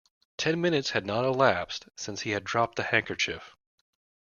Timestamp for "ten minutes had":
0.35-1.05